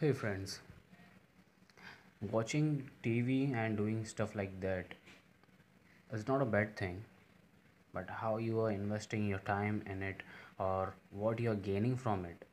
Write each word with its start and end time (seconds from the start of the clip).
Hey 0.00 0.12
friends, 0.12 0.60
watching 2.22 2.88
TV 3.04 3.54
and 3.54 3.76
doing 3.76 4.06
stuff 4.06 4.34
like 4.34 4.58
that 4.62 4.94
is 6.10 6.26
not 6.26 6.40
a 6.40 6.46
bad 6.46 6.74
thing, 6.74 7.04
but 7.92 8.08
how 8.08 8.38
you 8.38 8.60
are 8.60 8.70
investing 8.70 9.26
your 9.28 9.40
time 9.40 9.82
in 9.84 10.02
it 10.02 10.22
or 10.58 10.94
what 11.10 11.38
you 11.38 11.50
are 11.50 11.60
gaining 11.66 11.98
from 11.98 12.24
it, 12.24 12.46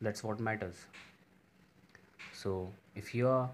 that's 0.00 0.24
what 0.24 0.40
matters. 0.40 0.74
So, 2.32 2.72
if 2.96 3.14
you 3.14 3.28
are 3.28 3.48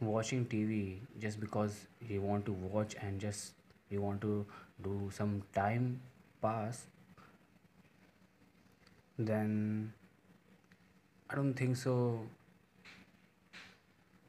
watching 0.00 0.46
TV 0.46 1.00
just 1.18 1.38
because 1.38 1.86
you 2.08 2.22
want 2.22 2.46
to 2.46 2.52
watch 2.52 2.96
and 2.98 3.20
just 3.20 3.52
you 3.90 4.00
want 4.00 4.22
to 4.22 4.46
do 4.82 5.10
some 5.12 5.42
time 5.52 6.00
pass, 6.40 6.86
then 9.18 9.92
I 11.30 11.34
don't 11.34 11.54
think 11.54 11.76
so. 11.76 12.26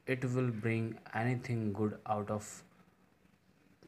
It 0.06 0.24
will 0.24 0.52
bring 0.52 1.00
anything 1.16 1.74
good 1.74 1.98
out 2.06 2.30
of 2.30 2.62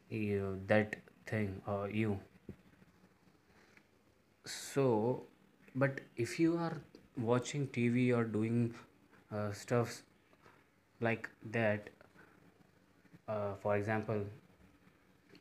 you, 0.08 0.60
that 0.66 0.96
thing 1.26 1.60
or 1.66 1.90
you. 1.90 2.18
So 4.46 5.24
but 5.74 6.00
if 6.16 6.38
you 6.40 6.56
are 6.56 6.80
watching 7.16 7.66
tv 7.68 8.16
or 8.16 8.24
doing 8.24 8.74
uh, 9.32 9.52
stuff 9.52 10.02
like 11.00 11.28
that 11.52 11.90
uh, 13.28 13.54
for 13.62 13.76
example 13.76 14.24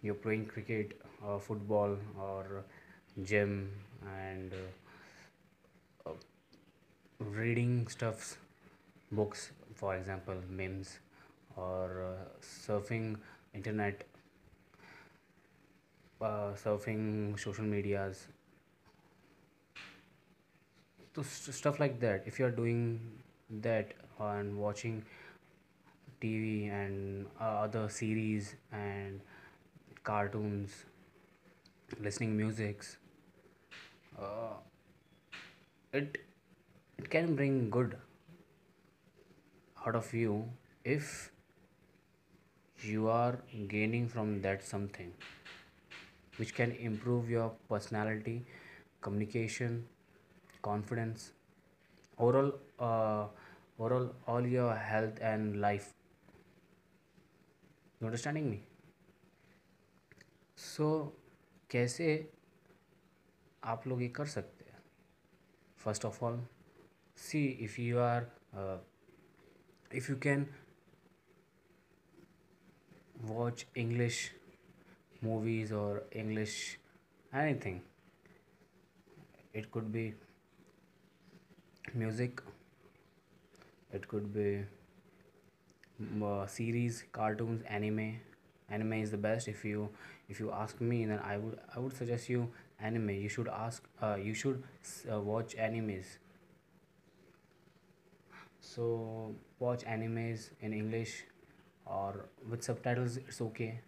you're 0.02 0.16
playing 0.24 0.46
cricket 0.46 0.99
or 1.26 1.40
football 1.40 1.98
or 2.20 2.63
gym 3.24 3.71
and 4.16 4.54
uh, 4.54 4.58
reading 7.20 7.88
stuffs 7.88 8.38
books 9.12 9.51
for 9.76 9.96
example 9.96 10.35
memes 10.49 10.99
or 11.55 12.04
uh, 12.04 12.26
surfing 12.41 13.15
internet 13.54 14.04
uh, 16.21 16.54
surfing 16.55 17.38
social 17.40 17.63
medias. 17.65 18.27
So 21.15 21.21
st- 21.21 21.55
stuff 21.55 21.79
like 21.79 21.99
that. 22.01 22.23
If 22.26 22.40
you 22.40 22.46
are 22.46 22.51
doing 22.51 22.99
that 23.62 23.93
and 24.20 24.57
watching 24.57 25.04
tv 26.21 26.70
and 26.71 27.27
uh, 27.40 27.43
other 27.66 27.90
series 27.90 28.55
and 28.71 29.20
cartoons 30.04 30.85
listening 31.99 32.35
musics 32.38 32.98
uh, 34.20 34.54
it 35.93 36.18
it 37.04 37.09
can 37.13 37.35
bring 37.35 37.55
good 37.70 37.96
out 39.85 39.96
of 39.99 40.12
you 40.18 40.35
if 40.85 41.07
you 42.90 43.10
are 43.10 43.40
gaining 43.73 44.07
from 44.13 44.29
that 44.45 44.63
something 44.63 45.10
which 46.37 46.54
can 46.60 46.71
improve 46.90 47.29
your 47.29 47.48
personality 47.73 48.35
communication 49.01 49.76
confidence 50.62 51.26
overall 52.18 52.54
uh, 52.79 53.26
overall 53.77 54.07
all 54.26 54.48
your 54.55 54.73
health 54.91 55.20
and 55.34 55.60
life 55.67 55.91
you 57.99 58.07
understanding 58.13 58.49
me 58.54 58.62
so 60.70 60.90
कैसे 61.71 62.07
आप 63.63 63.88
लोग 63.88 64.01
ये 64.01 64.07
कर 64.16 64.25
सकते 64.31 64.66
हैं 64.72 64.81
first 65.84 66.06
of 66.06 66.23
all 66.25 66.40
see 67.16 67.58
if 67.62 67.80
you 67.80 68.00
are 68.00 68.28
uh, 68.58 68.78
if 69.92 70.09
you 70.09 70.16
can 70.16 70.47
watch 73.28 73.66
english 73.84 74.19
movies 75.22 75.72
or 75.72 76.03
english 76.12 76.79
anything. 77.34 77.81
It 79.53 79.72
could 79.72 79.91
be 79.91 80.16
music. 81.94 82.41
It 83.94 84.07
could 84.09 84.34
be 84.34 84.66
mm, 86.02 86.23
uh, 86.23 86.47
series 86.47 87.03
cartoons 87.12 87.63
anime. 87.68 88.19
Anime 88.69 88.94
is 88.94 89.12
the 89.12 89.18
best. 89.18 89.47
If 89.47 89.66
you 89.66 89.90
if 90.29 90.40
you 90.40 90.52
ask 90.52 90.79
me 90.81 91.06
then 91.06 91.19
i 91.31 91.38
would 91.38 91.59
i 91.75 91.79
would 91.79 91.96
suggest 92.02 92.29
you 92.29 92.50
anime. 92.79 93.09
You 93.09 93.29
should 93.29 93.47
ask 93.47 93.84
uh, 94.02 94.16
you 94.16 94.34
should 94.34 94.63
uh, 95.12 95.19
watch 95.19 95.56
animes 95.56 96.18
so 98.63 99.35
watch 99.59 99.84
animes 99.94 100.50
in 100.62 100.74
english 100.74 101.13
or 101.85 102.29
with 102.50 102.63
subtitles 102.63 103.18
it's 103.18 103.41
okay. 103.41 103.81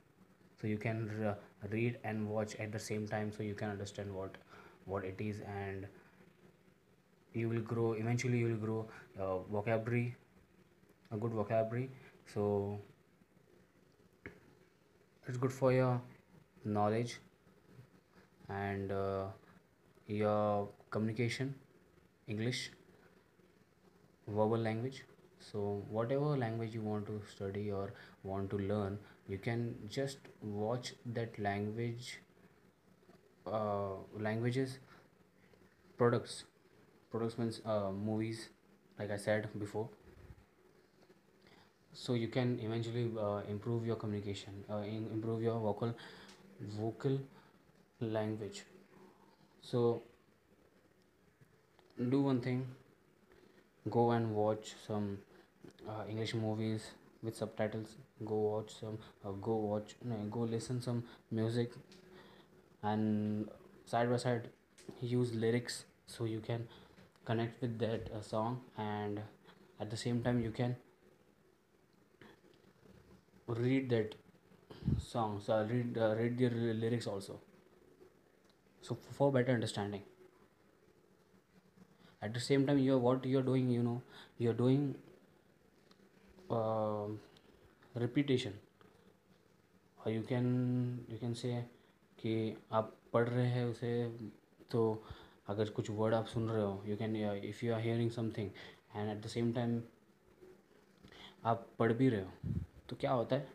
So 0.61 0.67
you 0.67 0.77
can 0.77 1.07
re- 1.19 1.35
read 1.69 1.97
and 2.03 2.27
watch 2.29 2.55
at 2.55 2.71
the 2.71 2.79
same 2.79 3.07
time 3.07 3.31
so 3.31 3.43
you 3.43 3.53
can 3.55 3.69
understand 3.69 4.13
what 4.13 4.37
what 4.85 5.05
it 5.05 5.19
is 5.19 5.41
and 5.55 5.87
you 7.33 7.49
will 7.49 7.61
grow 7.61 7.93
eventually 7.93 8.39
you 8.39 8.47
will 8.47 8.63
grow 8.65 8.87
uh, 9.19 9.37
vocabulary 9.57 10.15
a 11.11 11.17
good 11.17 11.31
vocabulary. 11.31 11.89
So 12.33 12.79
it's 15.27 15.37
good 15.37 15.53
for 15.53 15.71
your 15.71 16.01
knowledge 16.63 17.19
and 18.49 18.91
uh, 18.91 19.25
your 20.07 20.69
communication 20.91 21.55
english 22.27 22.71
verbal 24.27 24.57
language. 24.57 25.03
So 25.39 25.83
whatever 25.89 26.37
language 26.37 26.73
you 26.73 26.81
want 26.81 27.07
to 27.07 27.21
study 27.35 27.71
or 27.71 27.93
want 28.23 28.49
to 28.51 28.57
learn 28.57 28.97
you 29.27 29.37
can 29.37 29.75
just 29.89 30.17
watch 30.41 30.93
that 31.05 31.37
language 31.39 32.19
uh, 33.45 33.95
languages 34.19 34.79
products. 35.97 36.43
Products 37.11 37.37
means 37.37 37.61
uh, 37.65 37.91
movies 37.91 38.49
like 38.99 39.11
i 39.11 39.17
said 39.17 39.49
before. 39.59 39.89
So 41.93 42.13
you 42.13 42.27
can 42.27 42.59
eventually 42.59 43.09
uh, 43.19 43.41
improve 43.49 43.85
your 43.85 43.95
communication 43.95 44.63
uh, 44.69 44.83
improve 45.17 45.41
your 45.41 45.59
vocal 45.59 45.95
vocal 46.61 47.19
language. 48.01 48.63
So 49.61 50.03
do 52.11 52.21
one 52.21 52.39
thing 52.41 52.65
go 53.89 54.11
and 54.11 54.33
watch 54.35 54.73
some 54.87 55.17
uh, 55.87 56.03
english 56.09 56.33
movies 56.33 56.91
with 57.23 57.35
subtitles. 57.35 57.95
Go 58.23 58.35
watch 58.35 58.73
some 58.79 58.97
uh, 59.25 59.31
go 59.31 59.55
watch 59.55 59.95
no, 60.03 60.15
go 60.31 60.41
listen 60.41 60.81
some 60.81 61.03
music 61.31 61.71
and 62.83 63.49
side 63.85 64.09
by 64.09 64.17
side 64.17 64.49
use 65.01 65.33
lyrics 65.33 65.85
so 66.07 66.25
you 66.25 66.39
can 66.39 66.67
connect 67.25 67.61
with 67.61 67.77
that 67.79 68.09
uh, 68.15 68.21
song 68.21 68.61
and 68.77 69.19
at 69.79 69.89
the 69.89 69.97
same 69.97 70.21
time 70.21 70.41
you 70.41 70.51
can 70.51 70.75
read 73.47 73.89
that 73.89 74.15
song 74.97 75.41
so 75.45 75.65
read 75.69 75.97
uh, 75.97 76.15
read 76.15 76.37
the 76.37 76.49
lyrics 76.73 77.07
also. 77.07 77.39
So 78.81 78.97
for 79.17 79.31
better 79.31 79.51
understanding 79.51 80.03
at 82.25 82.37
the 82.37 82.43
same 82.49 82.67
time 82.67 82.83
you're 82.83 83.01
what 83.07 83.25
you're 83.31 83.47
doing 83.49 83.71
you 83.77 83.87
know 83.87 83.97
you're 84.43 84.59
doing 84.61 84.85
uh, 86.49 87.07
repetition. 87.95 88.53
Or 89.99 90.11
you 90.11 90.23
can 90.23 90.47
you 91.09 91.17
can 91.21 91.35
say 91.35 91.53
कि 92.19 92.33
आप 92.71 92.95
पढ़ 93.13 93.27
रहे 93.29 93.47
हैं 93.47 93.65
उसे 93.65 93.89
तो 94.71 94.81
अगर 95.47 95.69
कुछ 95.69 95.89
word 95.89 96.13
आप 96.13 96.25
सुन 96.27 96.49
रहे 96.49 96.61
हो 96.61 96.83
you 96.85 96.95
can 96.97 97.15
if 97.45 97.65
you 97.65 97.73
are 97.73 97.81
hearing 97.81 98.11
something 98.11 98.49
and 98.95 99.09
at 99.09 99.23
the 99.23 99.27
same 99.29 99.51
time 99.53 99.81
आप 101.45 101.67
पढ़ 101.79 101.93
भी 101.93 102.09
रहे 102.09 102.21
हो 102.21 102.53
तो 102.89 102.95
क्या 102.95 103.11
होता 103.11 103.35
है? 103.35 103.47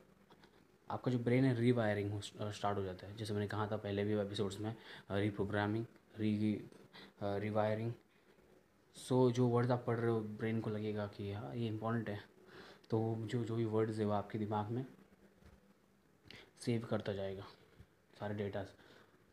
आपका 0.90 1.10
जो 1.10 1.18
ब्रेन 1.18 1.44
है 1.44 1.54
रीवायरिंग 1.60 2.20
स्टार्ट 2.20 2.78
हो 2.78 2.82
जाता 2.84 3.06
है। 3.06 3.16
जैसे 3.16 3.32
मैंने 3.32 3.48
कहा 3.48 3.66
था 3.66 3.76
पहले 3.76 4.04
भी 4.04 4.14
एपिसोड्स 4.20 4.60
में 4.60 4.74
reprogramming 5.10 5.84
re 6.18 6.32
rewiring 7.22 7.92
so 8.96 9.26
so, 9.26 9.34
जो 9.34 9.46
वर्ड्स 9.48 9.70
आप 9.70 9.84
पढ़ 9.86 9.96
रहे 9.96 10.10
हो 10.10 10.20
ब्रेन 10.20 10.60
को 10.60 10.70
लगेगा 10.70 11.06
कि 11.06 11.32
हाँ 11.32 11.54
ये 11.54 11.66
इम्पोर्टेंट 11.68 12.08
है। 12.08 12.18
तो 12.90 12.98
जो 13.22 13.42
जो 13.44 13.56
भी 13.56 13.64
वर्ड्स 13.66 13.98
है 13.98 14.04
वो 14.04 14.12
आपके 14.12 14.38
दिमाग 14.38 14.70
में 14.70 14.84
सेव 16.60 16.86
करता 16.90 17.12
जाएगा 17.12 17.46
सारे 18.16 18.34
डेटा 18.34 18.62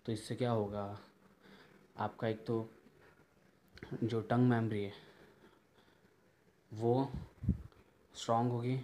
तो 0.06 0.12
इससे 0.12 0.36
क्या 0.36 0.52
होगा 0.52 0.84
आपका 1.98 2.28
एक 2.28 2.46
तो 2.46 2.70
जो 4.04 4.22
टंग 4.22 4.50
मेमोरी 4.50 4.84
है 4.84 4.94
वो 6.72 7.10
स्ट्रांग 8.16 8.52
होगी। 8.52 8.78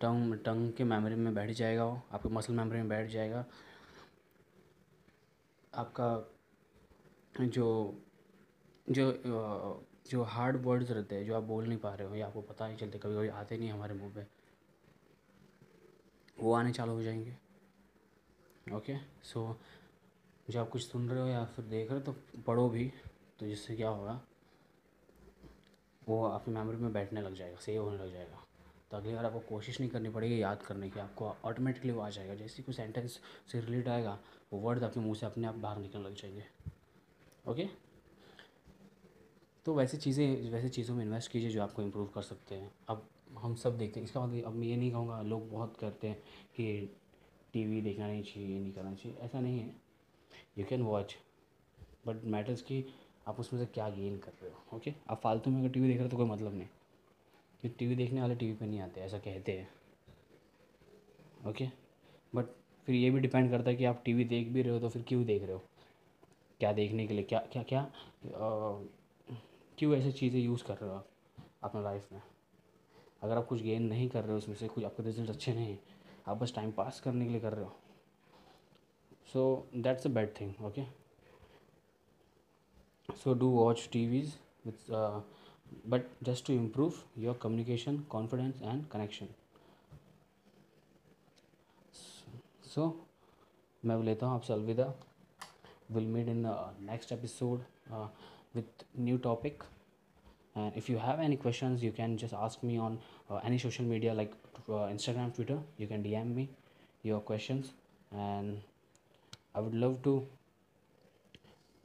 टंग 0.00 0.34
टंग 0.44 0.72
के 0.72 0.84
मेमोरी 0.84 1.14
में 1.14 1.34
बैठ 1.34 1.50
जाएगा 1.50 1.84
वो 1.84 2.00
आपके 2.12 2.28
मसल 2.28 2.52
मेमोरी 2.52 2.78
में 2.78 2.88
बैठ 2.88 3.10
जाएगा। 3.10 3.44
आपका 5.72 6.10
जो 7.34 7.66
जो 8.88 9.84
जो 10.10 10.22
हार्ड 10.24 10.56
वर्ड्स 10.64 10.90
रहते 10.90 11.14
हैं, 11.14 11.24
जो 11.26 11.34
आप 11.36 11.42
बोल 11.42 11.66
नहीं 11.66 11.78
पा 11.78 11.94
रहे 11.94 12.08
हो, 12.08 12.14
या 12.14 12.26
आपको 12.26 12.40
पता 12.42 12.66
नहीं 12.68 12.76
चलते 12.76 12.98
कभी 12.98 13.16
कभी 13.16 13.28
आते 13.30 13.56
नहीं 13.58 13.70
हमारे 13.70 13.94
मुँह 13.94 14.12
पे, 14.14 14.26
वो 16.38 16.52
आने 16.54 16.72
चालू 16.72 16.92
हो 16.92 17.02
जाएँगे। 17.02 17.36
ओके 18.66 18.96
सो 19.24 19.56
जो 20.48 20.60
आप 20.60 20.68
कुछ 20.68 20.82
सुन 20.82 21.08
रहे 21.08 21.20
हो 21.20 21.26
या 21.26 21.44
फिर 21.46 21.64
देख 21.66 21.90
रहे 21.90 22.00
हो 22.00 22.04
तो 22.04 22.42
पढ़ो 22.42 22.68
भी 22.68 22.92
तो 23.40 23.46
जिससे 23.46 23.76
क्या 23.76 23.88
होगा, 23.88 24.20
वो 26.02 26.24
आपकी 26.24 26.50
मेमोरी 26.50 26.76
में 26.76 26.92
बैठने 26.92 27.20
लग 27.22 27.34
जाएगा 27.34 27.58
सेव 27.58 27.82
होने 27.82 27.98
लग 27.98 28.12
जाएगा। 28.12 28.42
तो 28.90 28.96
अगली 28.96 29.14
बार 29.14 29.24
आपको 29.24 29.40
कोशिश 29.48 29.80
नहीं 29.80 29.90
करनी 29.90 30.10
पड़ेगी 30.10 30.40
याद 30.42 30.62
करने 30.62 30.88
की, 30.90 31.00
आपको 31.00 31.34
ऑटोमेटिकली 31.44 31.92
वो 31.92 32.00
आ 32.00 32.08
जाएगा। 32.10 32.34
जैसे 32.34 32.62
कोई 32.62 32.74
सेंटेंस 32.74 33.18
से 33.52 33.60
रिलेट 33.60 33.88
आएगा, 33.88 34.18
वो 34.52 34.60
वर्ड 34.60 34.84
आपके 34.84 35.00
मुँह 35.00 35.14
से 35.14 35.26
अपने 35.26 35.46
आप 35.46 35.54
बाहर 35.56 35.78
निकलने 35.78 36.04
लग 36.04 36.14
जाएँगे। 36.14 36.44
ओके 37.46 37.68
तो 39.68 39.72
वैसी 39.74 39.96
चीज़ें 39.96 40.50
वैसे 40.50 40.68
चीज़ों 40.68 40.94
में 40.96 41.04
इन्वेस्ट 41.04 41.30
कीजिए 41.32 41.50
जो 41.50 41.62
आपको 41.62 41.82
इम्प्रूव 41.82 42.06
कर 42.14 42.22
सकते 42.22 42.54
हैं। 42.54 42.70
अब 42.88 43.02
हम 43.38 43.54
सब 43.54 43.76
देखते 43.78 44.00
हैं 44.00 44.06
इसका 44.06 44.20
मतलब 44.20 44.44
अब 44.46 44.54
मैं 44.54 44.66
ये 44.66 44.76
नहीं 44.76 44.90
कहूँगा 44.92 45.20
लोग 45.22 45.50
बहुत 45.50 45.76
करते 45.80 46.08
हैं 46.08 46.16
कि 46.56 46.96
टीवी 47.52 47.80
देखना 47.82 48.06
नहीं 48.06 48.22
चाहिए 48.22 48.48
ये 48.48 48.60
नहीं 48.60 48.72
करना 48.72 48.94
चाहिए 48.94 49.18
ऐसा 49.18 49.40
नहीं 49.40 49.58
है। 49.60 49.74
You 50.58 50.64
can 50.64 50.82
watch 50.82 51.16
but 52.06 52.24
matters 52.26 52.62
कि 52.62 52.84
आप 53.28 53.40
उसमें 53.40 53.60
से 53.60 53.66
क्या 53.74 53.88
गेन 53.90 54.16
कर 54.18 54.32
रहे 54.42 54.50
हो 54.50 54.76
ओके 54.76 54.94
आप 55.10 55.20
फालतू 55.24 55.50
में 55.50 55.60
अगर 55.60 55.68
टीवी 55.68 55.88
देख 55.88 55.96
रहे 55.96 56.04
हो 56.04 56.10
तो 56.10 56.16
कोई 56.16 56.26
मतलब 56.26 56.54
नहीं। 56.54 56.68
कि 57.62 57.68
टीवी 57.68 57.96
देखने 57.96 58.20
वाले 58.20 58.34
टीवी 58.34 58.54
पे 58.54 58.66
नहीं 58.66 58.80
आते 58.80 59.00
ऐसा 59.00 59.18
कहते 59.18 59.58
हैं 59.58 59.68
ओके 61.50 61.68
बट 62.32 62.54
फिर 62.86 62.94
ये 62.94 63.10
भी 63.10 63.20
डिपेंड 63.20 63.50
करता 63.50 63.70
है 63.70 63.76
कि 63.76 63.84
आप 63.84 64.02
टीवी 64.04 64.24
देख 64.26 64.48
भी 64.48 64.62
रहे 64.62 64.72
हो 64.72 64.78
तो 64.80 64.88
फिर 64.88 65.02
क्यों 65.08 65.24
देख 65.24 65.42
रहे 65.42 65.52
हो? 65.52 65.62
क्या 66.60 66.72
देखने 66.72 67.06
के 67.06 67.14
लिए 67.14 67.24
क्या 67.24 67.38
क्या 67.52 67.62
क्या 67.64 67.80
आ, 67.80 68.82
क्यों 69.78 69.94
ऐसी 69.96 70.12
चीज़ें 70.12 70.40
यूज़ 70.40 70.64
कर 70.64 70.76
रहे 70.76 70.90
हो 70.90 70.96
आप 70.96 71.08
अपना 71.64 71.80
लाइफ 71.82 72.08
में? 72.12 72.20
अगर 73.22 73.36
आप 73.36 73.46
कुछ 73.46 73.62
गेन 73.62 73.82
नहीं 73.88 74.08
कर 74.08 74.22
रहे 74.22 74.32
हो, 74.32 74.38
उसमें 74.38 74.54
से 74.56 74.68
कुछ 74.68 74.84
आपके 74.84 75.02
रिज़ल्ट 75.02 75.30
अच्छे 75.30 75.52
नहीं 75.54 75.66
हैं, 75.66 75.78
आप 76.28 76.36
बस 76.36 76.54
टाइम 76.54 76.70
पास 76.72 77.00
करने 77.00 77.24
के 77.24 77.30
लिए 77.30 77.40
कर 77.40 77.52
रहे 77.52 77.64
हो। 77.64 77.76
So 79.32 79.68
that's 79.76 80.06
a 80.06 80.10
bad 80.10 80.34
thing 80.40 80.64
okay 80.66 80.84
so 83.08 83.34
do 83.34 83.48
watch 83.50 83.88
TVs 84.06 84.34
but 85.88 86.06
just 86.24 86.46
to 86.46 86.52
improve 86.52 86.94
your 87.18 87.38
communication 87.42 87.98
confidence 88.10 88.62
and 88.62 88.86
connection 88.88 89.28
so 92.66 92.94
मैं 93.82 94.02
लेता 94.04 94.26
हूँ 94.26 94.34
आपसे 94.34 94.52
अलविदा। 94.52 94.92
Will 95.90 96.06
meet 96.06 96.28
in 96.28 96.42
next 96.80 97.12
episode 97.12 97.62
with 98.58 98.84
new 99.08 99.18
topic. 99.26 99.64
And 100.54 100.72
if 100.82 100.88
you 100.88 100.98
have 100.98 101.20
any 101.20 101.36
questions 101.36 101.82
you 101.82 101.92
can 101.92 102.16
just 102.22 102.34
ask 102.34 102.62
me 102.62 102.78
on 102.78 102.98
uh, 103.30 103.40
any 103.50 103.58
social 103.58 103.84
media 103.84 104.14
like 104.14 104.32
uh, 104.68 104.88
instagram 104.94 105.34
twitter. 105.34 105.58
You 105.76 105.86
can 105.86 106.02
dm 106.02 106.34
me 106.34 106.48
your 107.02 107.20
questions. 107.20 107.72
And 108.12 108.60
i 109.54 109.60
would 109.60 109.74
love 109.74 110.02
to 110.08 110.14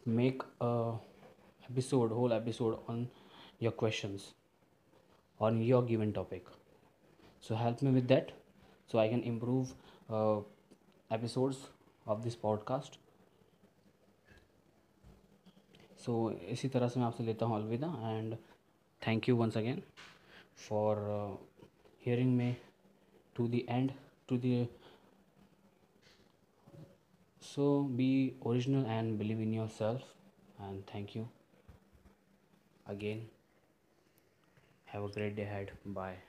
make 0.06 0.42
a 0.62 0.94
episode 1.70 2.12
whole 2.12 2.34
episode 2.34 2.80
on 2.88 3.08
your 3.60 3.72
questions 3.72 4.34
on 5.40 5.62
your 5.62 5.82
given 5.84 6.14
topic. 6.14 6.46
So 7.42 7.56
help 7.56 7.82
me 7.82 7.92
with 7.92 8.08
that 8.08 8.32
so 8.88 9.00
i 9.00 9.08
can 9.08 9.24
improve 9.24 9.74
uh, 10.10 10.40
episodes 11.12 11.58
of 12.08 12.24
this 12.24 12.36
podcast 12.36 12.98
so 16.06 16.14
इसी 16.52 16.68
तरह 16.70 16.88
से 16.88 17.00
मैं 17.00 17.06
आपसे 17.08 17.24
लेता 17.24 17.46
हूँ 17.46 17.56
अलविदा 17.56 17.88
and 18.10 18.36
thank 19.02 19.30
you 19.30 19.36
once 19.38 19.58
again 19.58 19.82
for 20.60 20.98
hearing 22.06 22.36
me 22.38 22.56
to 23.36 23.48
the 23.48 23.62
end 23.70 23.92
to 24.30 24.38
the 24.38 24.68
so 27.42 27.68
be 27.92 28.12
original 28.46 28.86
and 28.86 29.18
believe 29.18 29.42
in 29.42 29.54
yourself 29.70 30.62
and 30.62 30.84
thank 30.94 31.16
you 31.18 31.26
again 32.88 33.28
have 34.94 35.08
a 35.08 35.14
great 35.14 35.36
day 35.36 35.44
had 35.46 35.72
bye 35.88 36.22